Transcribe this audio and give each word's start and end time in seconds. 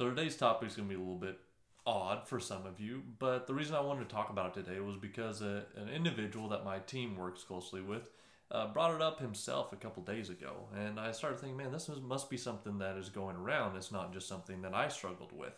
So 0.00 0.08
today's 0.08 0.34
topic 0.34 0.66
is 0.66 0.76
going 0.76 0.88
to 0.88 0.94
be 0.94 0.98
a 0.98 1.04
little 1.04 1.20
bit 1.20 1.38
odd 1.84 2.26
for 2.26 2.40
some 2.40 2.64
of 2.64 2.80
you, 2.80 3.02
but 3.18 3.46
the 3.46 3.52
reason 3.52 3.76
I 3.76 3.82
wanted 3.82 4.08
to 4.08 4.14
talk 4.14 4.30
about 4.30 4.56
it 4.56 4.64
today 4.64 4.80
was 4.80 4.96
because 4.96 5.42
a, 5.42 5.64
an 5.76 5.90
individual 5.94 6.48
that 6.48 6.64
my 6.64 6.78
team 6.78 7.18
works 7.18 7.42
closely 7.42 7.82
with 7.82 8.08
uh, 8.50 8.68
brought 8.68 8.94
it 8.94 9.02
up 9.02 9.20
himself 9.20 9.74
a 9.74 9.76
couple 9.76 10.02
days 10.02 10.30
ago, 10.30 10.68
and 10.74 10.98
I 10.98 11.12
started 11.12 11.38
thinking, 11.38 11.58
man, 11.58 11.70
this 11.70 11.90
is, 11.90 12.00
must 12.00 12.30
be 12.30 12.38
something 12.38 12.78
that 12.78 12.96
is 12.96 13.10
going 13.10 13.36
around. 13.36 13.76
It's 13.76 13.92
not 13.92 14.14
just 14.14 14.26
something 14.26 14.62
that 14.62 14.72
I 14.72 14.88
struggled 14.88 15.38
with. 15.38 15.52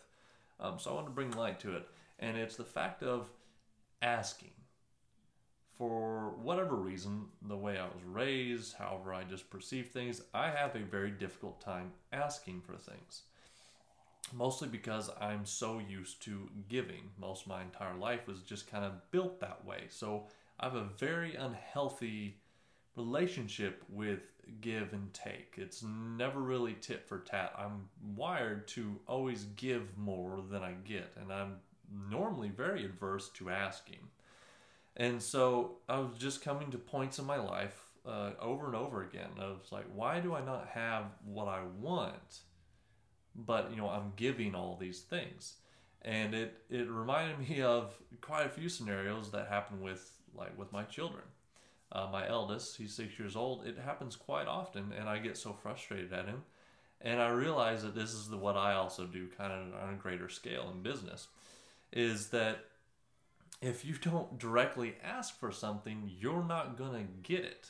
Um, 0.59 0.77
so 0.77 0.91
I 0.91 0.95
wanted 0.95 1.07
to 1.07 1.13
bring 1.13 1.31
light 1.31 1.61
to 1.61 1.77
it, 1.77 1.87
and 2.19 2.35
it's 2.35 2.57
the 2.57 2.65
fact 2.65 3.01
of 3.01 3.29
asking. 4.01 4.51
For 5.77 6.31
whatever 6.31 6.75
reason, 6.75 7.27
the 7.47 7.55
way 7.55 7.77
I 7.77 7.85
was 7.85 8.03
raised, 8.05 8.73
however 8.73 9.13
I 9.13 9.23
just 9.23 9.49
perceive 9.49 9.87
things, 9.87 10.21
I 10.33 10.49
have 10.49 10.75
a 10.75 10.79
very 10.79 11.11
difficult 11.11 11.61
time 11.61 11.93
asking 12.11 12.59
for 12.59 12.75
things 12.75 13.21
mostly 14.33 14.67
because 14.67 15.09
I'm 15.19 15.45
so 15.45 15.79
used 15.79 16.21
to 16.23 16.49
giving. 16.69 17.11
Most 17.19 17.47
my 17.47 17.61
entire 17.61 17.95
life 17.95 18.27
was 18.27 18.41
just 18.41 18.69
kind 18.69 18.83
of 18.85 18.93
built 19.11 19.39
that 19.39 19.63
way. 19.65 19.83
So 19.89 20.27
I 20.59 20.65
have 20.65 20.75
a 20.75 20.89
very 20.97 21.35
unhealthy 21.35 22.37
relationship 22.95 23.83
with 23.89 24.21
give 24.61 24.93
and 24.93 25.13
take. 25.13 25.55
It's 25.57 25.83
never 25.83 26.39
really 26.39 26.73
tit 26.73 27.07
for 27.07 27.19
tat. 27.19 27.53
I'm 27.57 27.89
wired 28.15 28.67
to 28.69 28.99
always 29.07 29.45
give 29.55 29.97
more 29.97 30.43
than 30.49 30.63
I 30.63 30.73
get, 30.85 31.11
and 31.19 31.31
I'm 31.31 31.55
normally 32.09 32.49
very 32.49 32.85
adverse 32.85 33.29
to 33.35 33.49
asking. 33.49 33.99
And 34.95 35.21
so 35.21 35.77
I 35.89 35.99
was 35.99 36.17
just 36.17 36.43
coming 36.43 36.71
to 36.71 36.77
points 36.77 37.19
in 37.19 37.25
my 37.25 37.37
life 37.37 37.83
uh, 38.05 38.31
over 38.39 38.67
and 38.67 38.75
over 38.75 39.03
again. 39.03 39.29
I 39.39 39.45
was 39.45 39.71
like, 39.71 39.85
why 39.93 40.19
do 40.19 40.35
I 40.35 40.43
not 40.43 40.67
have 40.73 41.05
what 41.25 41.47
I 41.47 41.61
want? 41.79 42.41
But 43.35 43.71
you 43.71 43.77
know, 43.77 43.89
I'm 43.89 44.13
giving 44.15 44.55
all 44.55 44.77
these 44.79 45.01
things, 45.01 45.55
and 46.01 46.33
it 46.33 46.61
it 46.69 46.89
reminded 46.89 47.47
me 47.47 47.61
of 47.61 47.95
quite 48.21 48.45
a 48.45 48.49
few 48.49 48.69
scenarios 48.69 49.31
that 49.31 49.47
happen 49.47 49.81
with 49.81 50.11
like 50.35 50.57
with 50.57 50.71
my 50.71 50.83
children 50.83 51.23
uh, 51.93 52.07
my 52.11 52.27
eldest, 52.27 52.77
he's 52.77 52.93
six 52.93 53.17
years 53.19 53.35
old, 53.35 53.65
it 53.65 53.77
happens 53.77 54.15
quite 54.15 54.47
often, 54.47 54.91
and 54.97 55.07
I 55.07 55.19
get 55.19 55.37
so 55.37 55.53
frustrated 55.53 56.11
at 56.11 56.25
him. 56.25 56.43
And 56.99 57.21
I 57.21 57.29
realize 57.29 57.83
that 57.83 57.95
this 57.95 58.13
is 58.13 58.29
the, 58.29 58.37
what 58.37 58.57
I 58.57 58.73
also 58.73 59.05
do, 59.05 59.27
kind 59.37 59.51
of 59.51 59.79
on 59.81 59.93
a 59.93 59.97
greater 59.97 60.27
scale 60.27 60.71
in 60.73 60.81
business, 60.81 61.27
is 61.91 62.29
that 62.29 62.65
if 63.61 63.85
you 63.85 63.93
don't 64.01 64.39
directly 64.39 64.95
ask 65.03 65.39
for 65.39 65.51
something, 65.51 66.09
you're 66.19 66.43
not 66.43 66.77
gonna 66.77 67.05
get 67.21 67.41
it. 67.41 67.69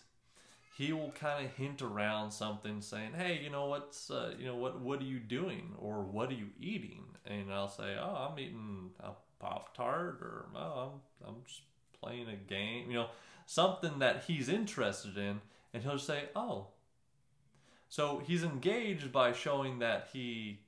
He 0.75 0.91
will 0.91 1.11
kind 1.11 1.45
of 1.45 1.51
hint 1.53 1.81
around 1.81 2.31
something, 2.31 2.81
saying, 2.81 3.13
"Hey, 3.13 3.39
you 3.43 3.49
know 3.49 3.67
what's, 3.67 4.09
uh, 4.09 4.33
you 4.37 4.45
know 4.45 4.55
what, 4.55 4.79
what 4.79 4.99
are 4.99 5.05
you 5.05 5.19
doing, 5.19 5.75
or 5.77 6.01
what 6.01 6.29
are 6.29 6.35
you 6.35 6.49
eating?" 6.59 7.03
And 7.25 7.53
I'll 7.53 7.69
say, 7.69 7.95
"Oh, 7.99 8.29
I'm 8.31 8.39
eating 8.39 8.91
a 8.99 9.11
pop 9.39 9.75
tart, 9.75 10.19
or 10.21 10.45
oh, 10.55 10.91
I'm, 11.23 11.27
I'm 11.27 11.35
just 11.45 11.61
playing 11.99 12.27
a 12.27 12.35
game," 12.35 12.89
you 12.89 12.97
know 12.97 13.09
something 13.45 13.99
that 13.99 14.23
he's 14.25 14.49
interested 14.49 15.17
in, 15.17 15.41
and 15.73 15.83
he'll 15.83 15.99
say, 15.99 16.29
"Oh." 16.35 16.67
So 17.89 18.23
he's 18.25 18.43
engaged 18.43 19.11
by 19.11 19.33
showing 19.33 19.77
that 19.79 20.09
he 20.11 20.61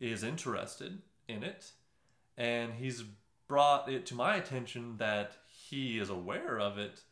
is 0.00 0.22
interested 0.24 1.02
in 1.28 1.42
it, 1.42 1.72
and 2.38 2.72
he's 2.72 3.04
brought 3.46 3.90
it 3.90 4.06
to 4.06 4.14
my 4.14 4.36
attention 4.36 4.96
that 4.96 5.36
he 5.46 5.98
is 5.98 6.08
aware 6.08 6.58
of 6.58 6.78
it, 6.78 7.02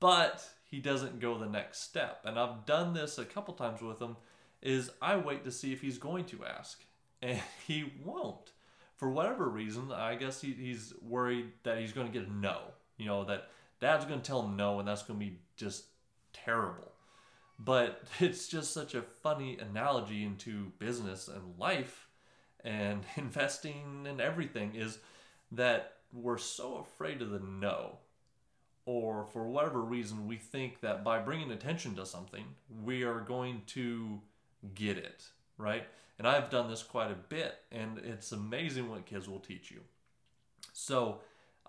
but 0.00 0.48
he 0.74 0.80
doesn't 0.80 1.20
go 1.20 1.38
the 1.38 1.46
next 1.46 1.82
step. 1.82 2.22
And 2.24 2.36
I've 2.36 2.66
done 2.66 2.94
this 2.94 3.16
a 3.16 3.24
couple 3.24 3.54
times 3.54 3.80
with 3.80 4.02
him. 4.02 4.16
Is 4.60 4.90
I 5.00 5.16
wait 5.16 5.44
to 5.44 5.52
see 5.52 5.72
if 5.72 5.80
he's 5.80 5.98
going 5.98 6.24
to 6.26 6.44
ask, 6.44 6.82
and 7.22 7.40
he 7.66 7.92
won't. 8.04 8.50
For 8.96 9.08
whatever 9.10 9.48
reason, 9.48 9.92
I 9.92 10.16
guess 10.16 10.40
he, 10.40 10.52
he's 10.52 10.92
worried 11.00 11.52
that 11.62 11.78
he's 11.78 11.92
going 11.92 12.10
to 12.10 12.12
get 12.12 12.28
a 12.28 12.32
no. 12.32 12.58
You 12.96 13.06
know 13.06 13.24
that 13.24 13.50
Dad's 13.80 14.04
going 14.04 14.20
to 14.20 14.26
tell 14.26 14.42
him 14.42 14.56
no, 14.56 14.80
and 14.80 14.88
that's 14.88 15.02
going 15.02 15.20
to 15.20 15.26
be 15.26 15.38
just 15.56 15.84
terrible. 16.32 16.90
But 17.58 18.02
it's 18.18 18.48
just 18.48 18.74
such 18.74 18.94
a 18.94 19.02
funny 19.22 19.58
analogy 19.58 20.24
into 20.24 20.72
business 20.80 21.28
and 21.28 21.56
life 21.56 22.08
and 22.64 23.04
investing 23.16 24.06
and 24.08 24.20
everything 24.20 24.74
is 24.74 24.98
that 25.52 25.92
we're 26.12 26.38
so 26.38 26.78
afraid 26.78 27.22
of 27.22 27.30
the 27.30 27.40
no. 27.40 27.98
Or 28.86 29.24
for 29.24 29.48
whatever 29.48 29.80
reason, 29.80 30.26
we 30.26 30.36
think 30.36 30.80
that 30.80 31.02
by 31.02 31.18
bringing 31.18 31.50
attention 31.50 31.94
to 31.96 32.04
something, 32.04 32.44
we 32.84 33.02
are 33.02 33.20
going 33.20 33.62
to 33.68 34.20
get 34.74 34.98
it, 34.98 35.24
right? 35.56 35.84
And 36.18 36.28
I've 36.28 36.50
done 36.50 36.68
this 36.68 36.82
quite 36.82 37.10
a 37.10 37.14
bit, 37.14 37.56
and 37.72 37.98
it's 37.98 38.32
amazing 38.32 38.90
what 38.90 39.06
kids 39.06 39.28
will 39.28 39.40
teach 39.40 39.70
you. 39.70 39.80
So, 40.72 41.20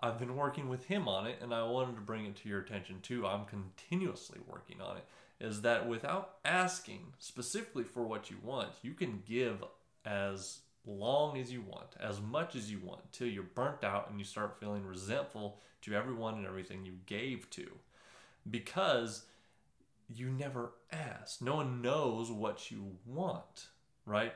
I've 0.02 0.18
been 0.18 0.36
working 0.36 0.68
with 0.68 0.84
him 0.84 1.08
on 1.08 1.26
it, 1.26 1.38
and 1.40 1.54
I 1.54 1.62
wanted 1.62 1.94
to 1.94 2.02
bring 2.02 2.26
it 2.26 2.36
to 2.36 2.48
your 2.48 2.60
attention 2.60 3.00
too. 3.00 3.26
I'm 3.26 3.46
continuously 3.46 4.38
working 4.46 4.80
on 4.80 4.98
it. 4.98 5.04
Is 5.40 5.62
that 5.62 5.88
without 5.88 6.36
asking 6.44 7.14
specifically 7.18 7.84
for 7.84 8.02
what 8.02 8.30
you 8.30 8.36
want, 8.42 8.68
you 8.82 8.92
can 8.92 9.22
give 9.26 9.64
as 10.04 10.60
long 10.86 11.38
as 11.38 11.52
you 11.52 11.62
want, 11.62 11.96
as 12.00 12.20
much 12.20 12.54
as 12.54 12.70
you 12.70 12.80
want, 12.80 13.00
till 13.12 13.26
you're 13.26 13.42
burnt 13.42 13.84
out 13.84 14.10
and 14.10 14.18
you 14.18 14.24
start 14.24 14.58
feeling 14.60 14.84
resentful 14.84 15.60
to 15.82 15.94
everyone 15.94 16.34
and 16.34 16.46
everything 16.46 16.84
you 16.84 16.94
gave 17.06 17.50
to. 17.50 17.66
Because 18.48 19.24
you 20.08 20.30
never 20.30 20.72
asked. 20.92 21.42
No 21.42 21.56
one 21.56 21.82
knows 21.82 22.30
what 22.30 22.70
you 22.70 22.92
want, 23.04 23.66
right? 24.04 24.34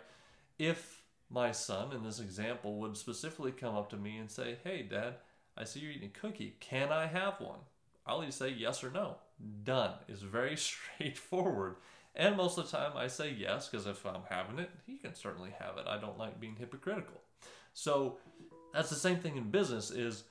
If 0.59 1.03
my 1.31 1.53
son 1.53 1.93
in 1.93 2.03
this 2.03 2.19
example 2.19 2.77
would 2.81 2.97
specifically 2.97 3.53
come 3.53 3.77
up 3.77 3.89
to 3.91 3.97
me 3.97 4.19
and 4.19 4.31
say, 4.31 4.57
Hey, 4.65 4.83
dad, 4.83 5.15
I 5.57 5.65
see 5.65 5.81
you're 5.81 5.93
eating 5.93 6.11
a 6.15 6.19
cookie. 6.19 6.57
Can 6.61 6.91
I 6.91 7.07
have 7.07 7.41
one? 7.41 7.61
I'll 8.07 8.23
either 8.23 8.33
say 8.33 8.51
yes 8.51 8.83
or 8.83 8.91
no. 8.91 9.17
Done. 9.65 9.95
It's 10.09 10.23
very 10.23 10.57
straightforward. 10.97 11.77
And 12.15 12.37
most 12.37 12.59
of 12.59 12.71
the 12.71 12.77
time 12.77 12.93
I 12.97 13.07
say 13.07 13.35
yes 13.37 13.69
because 13.69 13.87
if 13.87 14.05
I'm 14.05 14.23
having 14.29 14.59
it, 14.59 14.71
he 14.87 14.97
can 14.97 15.15
certainly 15.15 15.51
have 15.59 15.79
it. 15.79 15.87
I 15.87 15.99
don't 15.99 16.19
like 16.19 16.41
being 16.41 16.57
hypocritical. 16.57 17.21
So 17.73 18.19
that's 18.73 18.91
the 18.91 18.97
same 18.97 19.19
thing 19.19 19.37
in 19.37 19.51
business 19.51 19.91
is 19.91 20.25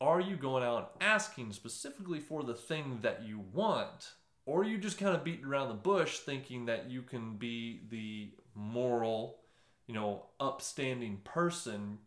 are 0.00 0.20
you 0.20 0.36
going 0.36 0.64
out 0.64 0.92
asking 1.00 1.52
specifically 1.52 2.20
for 2.20 2.42
the 2.42 2.54
thing 2.54 2.98
that 3.02 3.24
you 3.24 3.44
want 3.52 4.12
or 4.46 4.60
are 4.60 4.64
you 4.64 4.78
just 4.78 4.98
kind 4.98 5.16
of 5.16 5.24
beating 5.24 5.46
around 5.46 5.68
the 5.68 5.74
bush 5.74 6.18
thinking 6.18 6.66
that 6.66 6.90
you 6.90 7.02
can 7.02 7.36
be 7.36 7.82
the 7.90 8.30
moral, 8.54 9.38
you 9.86 9.94
know, 9.94 10.26
upstanding 10.38 11.20
person 11.24 11.98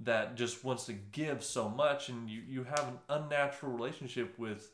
that 0.00 0.34
just 0.34 0.64
wants 0.64 0.86
to 0.86 0.92
give 0.92 1.44
so 1.44 1.68
much 1.68 2.08
and 2.08 2.28
you, 2.28 2.42
you 2.48 2.64
have 2.64 2.88
an 2.88 2.98
unnatural 3.08 3.72
relationship 3.72 4.38
with 4.38 4.70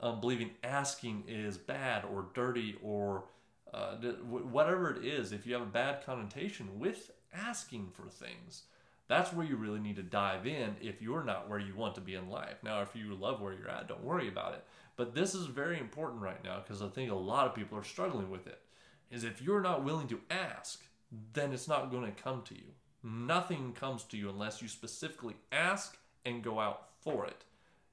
um, 0.00 0.20
believing 0.20 0.50
asking 0.64 1.24
is 1.28 1.56
bad 1.58 2.04
or 2.04 2.26
dirty 2.34 2.76
or 2.82 3.24
uh, 3.72 3.94
whatever 4.26 4.90
it 4.90 5.04
is 5.04 5.32
if 5.32 5.46
you 5.46 5.52
have 5.52 5.62
a 5.62 5.66
bad 5.66 6.04
connotation 6.04 6.78
with 6.78 7.10
asking 7.32 7.88
for 7.92 8.08
things 8.08 8.64
that's 9.10 9.32
where 9.32 9.44
you 9.44 9.56
really 9.56 9.80
need 9.80 9.96
to 9.96 10.04
dive 10.04 10.46
in 10.46 10.76
if 10.80 11.02
you're 11.02 11.24
not 11.24 11.48
where 11.48 11.58
you 11.58 11.74
want 11.74 11.96
to 11.96 12.00
be 12.00 12.14
in 12.14 12.30
life. 12.30 12.58
Now 12.62 12.80
if 12.82 12.94
you 12.94 13.12
love 13.12 13.40
where 13.40 13.52
you're 13.52 13.68
at 13.68 13.88
don't 13.88 14.04
worry 14.04 14.28
about 14.28 14.54
it. 14.54 14.64
But 14.96 15.16
this 15.16 15.34
is 15.34 15.46
very 15.46 15.80
important 15.80 16.22
right 16.22 16.42
now 16.44 16.60
because 16.60 16.82
i 16.82 16.88
think 16.88 17.10
a 17.10 17.14
lot 17.14 17.46
of 17.46 17.54
people 17.54 17.76
are 17.78 17.84
struggling 17.84 18.30
with 18.30 18.46
it 18.46 18.60
is 19.10 19.24
if 19.24 19.42
you're 19.42 19.60
not 19.60 19.82
willing 19.82 20.06
to 20.08 20.20
ask 20.30 20.84
then 21.32 21.52
it's 21.52 21.68
not 21.68 21.90
going 21.90 22.04
to 22.04 22.22
come 22.22 22.42
to 22.42 22.54
you. 22.54 22.72
Nothing 23.02 23.72
comes 23.72 24.04
to 24.04 24.16
you 24.16 24.28
unless 24.28 24.62
you 24.62 24.68
specifically 24.68 25.34
ask 25.50 25.96
and 26.24 26.42
go 26.42 26.60
out 26.60 26.88
for 27.00 27.26
it. 27.26 27.44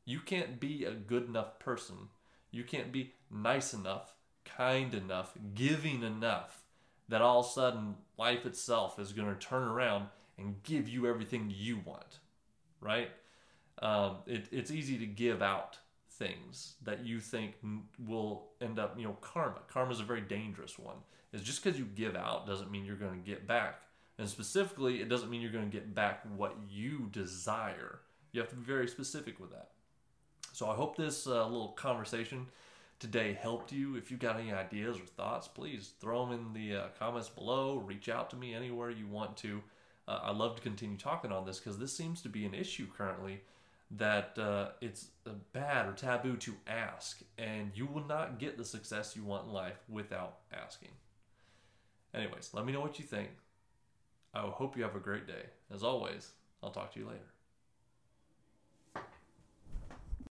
You 0.07 0.21
can't 0.21 0.57
be 0.57 0.85
a 0.85 0.93
good 0.93 1.27
enough 1.27 1.59
person. 1.59 2.07
You 2.49 2.63
can't 2.63 2.93
be 2.93 3.13
nice 3.29 3.73
enough, 3.73 4.15
kind 4.45 4.93
enough, 4.93 5.33
giving 5.53 6.01
enough 6.01 6.63
that 7.09 7.21
all 7.21 7.41
of 7.41 7.45
a 7.45 7.49
sudden 7.49 7.95
life 8.17 8.45
itself 8.45 8.99
is 8.99 9.11
going 9.11 9.27
to 9.27 9.35
turn 9.35 9.67
around 9.67 10.05
and 10.37 10.63
give 10.63 10.87
you 10.87 11.07
everything 11.07 11.53
you 11.53 11.81
want, 11.83 12.19
right? 12.79 13.11
Um, 13.81 14.19
it, 14.27 14.45
it's 14.49 14.71
easy 14.71 14.97
to 14.97 15.05
give 15.05 15.41
out 15.41 15.77
things 16.11 16.75
that 16.83 17.05
you 17.05 17.19
think 17.19 17.55
will 17.99 18.47
end 18.61 18.79
up, 18.79 18.97
you 18.97 19.03
know, 19.03 19.17
karma. 19.19 19.59
Karma 19.67 19.91
is 19.91 19.99
a 19.99 20.05
very 20.05 20.21
dangerous 20.21 20.79
one. 20.79 20.95
Is 21.33 21.41
just 21.41 21.61
because 21.61 21.77
you 21.77 21.83
give 21.83 22.15
out 22.15 22.47
doesn't 22.47 22.71
mean 22.71 22.85
you're 22.85 22.95
going 22.95 23.21
to 23.21 23.29
get 23.29 23.45
back. 23.45 23.81
And 24.17 24.29
specifically, 24.29 25.01
it 25.01 25.09
doesn't 25.09 25.29
mean 25.29 25.41
you're 25.41 25.51
going 25.51 25.69
to 25.69 25.77
get 25.77 25.93
back 25.93 26.21
what 26.37 26.55
you 26.69 27.09
desire. 27.11 27.99
You 28.31 28.39
have 28.39 28.49
to 28.51 28.55
be 28.55 28.63
very 28.63 28.87
specific 28.87 29.37
with 29.37 29.51
that. 29.51 29.71
So 30.57 30.71
I 30.71 30.73
hope 30.73 30.97
this 30.97 31.27
uh, 31.27 31.45
little 31.45 31.67
conversation 31.67 32.47
today 32.97 33.37
helped 33.39 33.71
you. 33.71 33.95
If 33.95 34.09
you've 34.09 34.19
got 34.19 34.39
any 34.39 34.51
ideas 34.51 34.97
or 34.97 35.05
thoughts, 35.05 35.47
please 35.47 35.91
throw 36.01 36.25
them 36.25 36.33
in 36.33 36.51
the 36.51 36.75
uh, 36.75 36.87
comments 36.97 37.29
below. 37.29 37.77
Reach 37.85 38.09
out 38.09 38.31
to 38.31 38.35
me 38.35 38.55
anywhere 38.55 38.89
you 38.89 39.05
want 39.05 39.37
to. 39.37 39.61
Uh, 40.07 40.19
I 40.23 40.31
love 40.31 40.55
to 40.55 40.61
continue 40.63 40.97
talking 40.97 41.31
on 41.31 41.45
this 41.45 41.59
because 41.59 41.77
this 41.77 41.95
seems 41.95 42.23
to 42.23 42.29
be 42.29 42.43
an 42.43 42.55
issue 42.55 42.87
currently 42.87 43.41
that 43.91 44.35
uh, 44.39 44.69
it's 44.81 45.09
bad 45.53 45.85
or 45.85 45.91
taboo 45.91 46.37
to 46.37 46.55
ask, 46.65 47.19
and 47.37 47.69
you 47.75 47.85
will 47.85 48.07
not 48.07 48.39
get 48.39 48.57
the 48.57 48.65
success 48.65 49.15
you 49.15 49.23
want 49.23 49.45
in 49.45 49.53
life 49.53 49.77
without 49.87 50.37
asking. 50.51 50.89
Anyways, 52.15 52.49
let 52.53 52.65
me 52.65 52.73
know 52.73 52.81
what 52.81 52.97
you 52.97 53.05
think. 53.05 53.29
I 54.33 54.39
hope 54.39 54.75
you 54.75 54.81
have 54.81 54.95
a 54.95 54.99
great 54.99 55.27
day. 55.27 55.45
As 55.71 55.83
always, 55.83 56.31
I'll 56.63 56.71
talk 56.71 56.91
to 56.95 56.99
you 56.99 57.05
later. 57.05 57.36